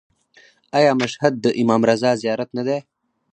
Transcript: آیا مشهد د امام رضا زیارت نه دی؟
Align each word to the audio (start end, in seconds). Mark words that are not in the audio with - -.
آیا 0.77 0.91
مشهد 1.01 1.33
د 1.39 1.45
امام 1.61 1.81
رضا 1.89 2.11
زیارت 2.21 2.49
نه 2.57 2.63
دی؟ 2.67 2.79